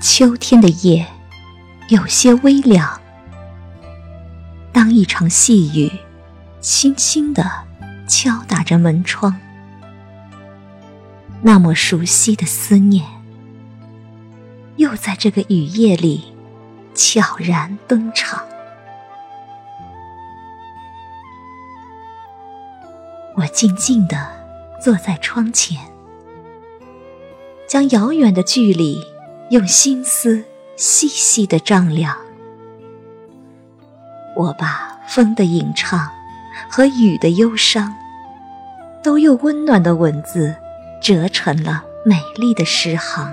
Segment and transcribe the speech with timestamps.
[0.00, 1.04] 秋天的夜
[1.88, 3.00] 有些微凉，
[4.72, 5.90] 当一场细雨
[6.60, 7.44] 轻轻地
[8.06, 9.36] 敲打着门窗，
[11.42, 13.04] 那么熟悉的思念，
[14.76, 16.32] 又在这个雨夜里
[16.94, 18.42] 悄然登场。
[23.36, 24.16] 我静静地
[24.80, 25.78] 坐在窗前，
[27.66, 29.12] 将遥远的距离。
[29.50, 30.42] 用心思
[30.76, 32.16] 细细的丈量，
[34.34, 36.08] 我把风的吟唱
[36.70, 37.94] 和雨的忧伤，
[39.02, 40.56] 都用温暖的文字
[41.02, 43.32] 折成了美丽的诗行。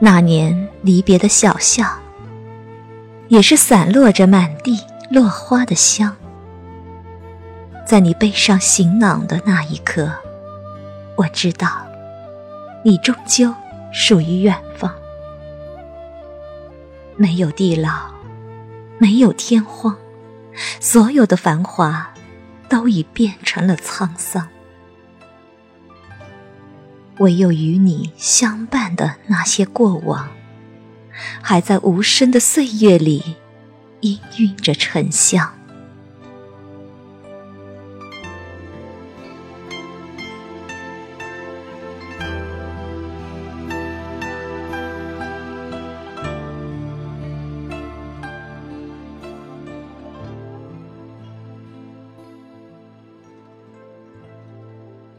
[0.00, 1.88] 那年离别的小巷，
[3.28, 4.78] 也是散落着满地
[5.10, 6.14] 落花的香。
[7.86, 10.10] 在你背上行囊的那一刻，
[11.16, 11.86] 我知道，
[12.82, 13.54] 你终究
[13.92, 14.92] 属于远方。
[17.16, 18.10] 没有地老，
[18.98, 19.96] 没有天荒，
[20.80, 22.12] 所有的繁华，
[22.68, 24.48] 都已变成了沧桑。
[27.18, 30.30] 唯有与你相伴的那些过往，
[31.40, 33.36] 还在无声的岁月里
[34.00, 35.53] 氤氲着沉香。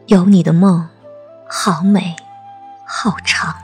[0.07, 0.87] 有你的梦。
[1.49, 2.15] 好美，
[2.85, 3.55] 好长。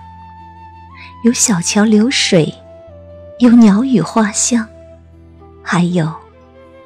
[1.24, 2.54] 有小桥流水，
[3.40, 4.68] 有鸟语花香，
[5.62, 6.12] 还有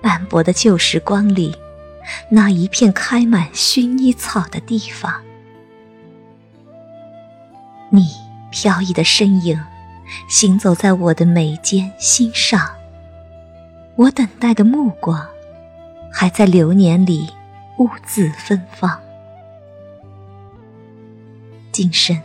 [0.02, 1.56] 斑驳的旧时光里
[2.30, 5.14] 那一片开满薰衣草的地方。
[7.90, 8.08] 你
[8.52, 9.62] 飘逸的身影，
[10.28, 12.70] 行走在我的眉间心上。
[13.96, 15.26] 我等待的目光，
[16.12, 17.30] 还在流年里
[17.78, 19.00] 兀自芬芳。
[21.76, 22.18] 今生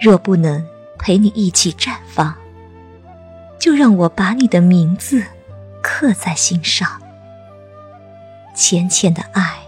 [0.00, 0.64] 若不能
[0.96, 2.32] 陪你一起绽放，
[3.58, 5.24] 就让我把你的名字
[5.82, 7.02] 刻在心上，
[8.54, 9.58] 浅浅的爱，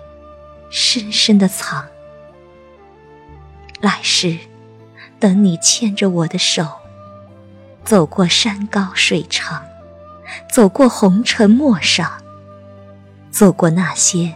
[0.71, 1.85] 深深的藏。
[3.81, 4.39] 来世，
[5.19, 6.65] 等你牵着我的手，
[7.85, 9.65] 走过山高水长，
[10.49, 12.09] 走过红尘陌上，
[13.33, 14.33] 走过那些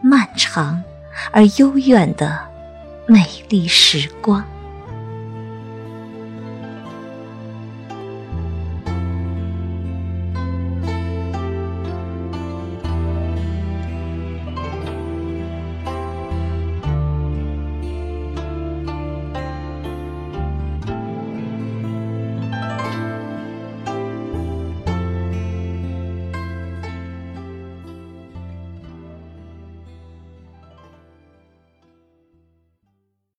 [0.00, 0.82] 漫长
[1.30, 2.47] 而悠远的。
[3.10, 4.44] 美丽时光。